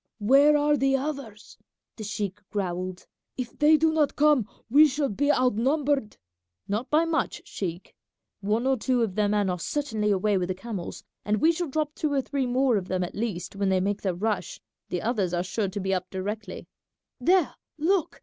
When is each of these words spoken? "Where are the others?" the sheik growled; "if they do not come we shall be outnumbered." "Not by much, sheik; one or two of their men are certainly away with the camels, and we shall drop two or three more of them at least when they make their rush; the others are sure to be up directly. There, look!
"Where 0.17 0.57
are 0.57 0.77
the 0.77 0.97
others?" 0.97 1.59
the 1.95 2.03
sheik 2.03 2.39
growled; 2.49 3.05
"if 3.37 3.55
they 3.59 3.77
do 3.77 3.91
not 3.93 4.15
come 4.15 4.47
we 4.67 4.87
shall 4.87 5.09
be 5.09 5.31
outnumbered." 5.31 6.17
"Not 6.67 6.89
by 6.89 7.05
much, 7.05 7.43
sheik; 7.45 7.93
one 8.39 8.65
or 8.65 8.77
two 8.77 9.03
of 9.03 9.13
their 9.13 9.29
men 9.29 9.47
are 9.47 9.59
certainly 9.59 10.09
away 10.09 10.39
with 10.39 10.47
the 10.49 10.55
camels, 10.55 11.03
and 11.23 11.37
we 11.39 11.51
shall 11.51 11.67
drop 11.69 11.93
two 11.93 12.11
or 12.13 12.21
three 12.23 12.47
more 12.47 12.77
of 12.77 12.87
them 12.87 13.03
at 13.03 13.13
least 13.13 13.55
when 13.55 13.69
they 13.69 13.79
make 13.79 14.01
their 14.01 14.15
rush; 14.15 14.59
the 14.89 15.03
others 15.03 15.35
are 15.35 15.43
sure 15.43 15.67
to 15.67 15.79
be 15.79 15.93
up 15.93 16.09
directly. 16.09 16.65
There, 17.19 17.53
look! 17.77 18.19